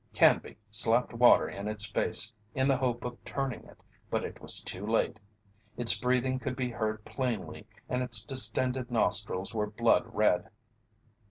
Canby 0.15 0.57
slapped 0.71 1.13
water 1.13 1.47
in 1.47 1.67
its 1.67 1.85
face 1.85 2.33
in 2.55 2.67
the 2.67 2.77
hope 2.77 3.05
of 3.05 3.23
turning 3.23 3.65
it, 3.65 3.83
but 4.09 4.23
it 4.23 4.41
was 4.41 4.59
too 4.59 4.83
late. 4.83 5.19
Its 5.77 5.93
breathing 5.93 6.39
could 6.39 6.55
be 6.55 6.71
heard 6.71 7.05
plainly 7.05 7.67
and 7.87 8.01
its 8.01 8.23
distended 8.25 8.89
nostrils 8.89 9.53
were 9.53 9.67
blood 9.69 10.01
red. 10.07 10.49